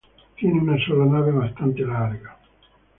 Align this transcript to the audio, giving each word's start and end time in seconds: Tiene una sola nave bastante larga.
Tiene 0.35 0.59
una 0.61 0.83
sola 0.83 1.05
nave 1.05 1.31
bastante 1.31 1.81
larga. 1.85 2.35